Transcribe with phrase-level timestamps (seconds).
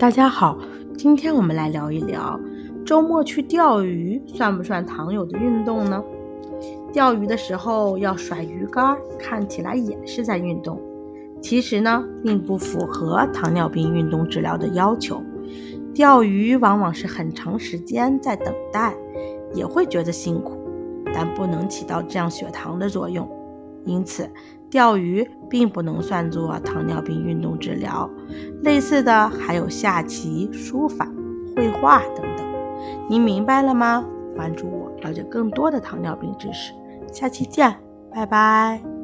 [0.00, 0.56] 大家好，
[0.96, 2.40] 今天我们来聊一聊，
[2.86, 6.02] 周末去钓鱼算不算糖友的运动呢？
[6.90, 10.80] 钓鱼的时候要甩鱼竿，看起来也是在运动，
[11.42, 15.22] 其实呢，并不符合糖尿病运动治疗的要求。
[15.92, 18.94] 钓鱼往往是很长时间在等待，
[19.52, 20.56] 也会觉得辛苦，
[21.12, 23.28] 但不能起到降血糖的作用。
[23.84, 24.30] 因此，
[24.70, 28.08] 钓鱼并不能算作糖尿病运动治疗。
[28.62, 31.10] 类似的还有下棋、书法、
[31.56, 32.46] 绘画等等。
[33.08, 34.04] 您明白了吗？
[34.36, 36.72] 关注我，了解更多的糖尿病知识。
[37.12, 37.74] 下期见，
[38.12, 38.99] 拜拜。